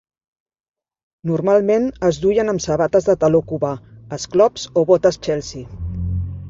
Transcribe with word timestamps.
Normalment 1.31 1.85
es 2.09 2.21
duien 2.25 2.51
amb 2.55 2.65
sabates 2.67 3.09
de 3.11 3.17
taló 3.25 3.43
cubà, 3.53 3.75
esclops 4.21 4.69
o 4.83 4.87
botes 4.93 5.23
Chelsea. 5.29 5.89